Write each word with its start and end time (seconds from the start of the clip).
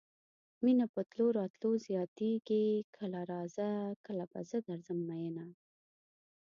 مينه 0.65 0.85
په 0.93 1.01
تلو 1.09 1.25
راتلو 1.39 1.69
زياتيږي 1.85 2.65
کله 2.95 3.19
راځه 3.31 3.69
کله 4.05 4.25
به 4.31 4.39
زه 4.49 4.57
درځم 4.67 4.99
مينه 5.09 5.45